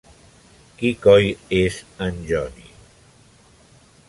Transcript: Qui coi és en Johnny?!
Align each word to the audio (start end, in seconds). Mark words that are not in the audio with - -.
Qui 0.79 0.91
coi 1.03 1.29
és 1.59 1.77
en 2.09 2.19
Johnny?! 2.31 2.67